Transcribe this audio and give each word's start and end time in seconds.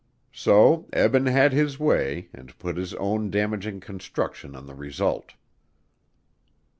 So 0.33 0.87
Eben 0.93 1.27
had 1.27 1.53
his 1.53 1.77
way 1.77 2.29
and 2.33 2.57
put 2.57 2.75
his 2.75 2.95
own 2.95 3.29
damaging 3.29 3.81
construction 3.81 4.55
on 4.55 4.65
the 4.65 4.73
result. 4.73 5.33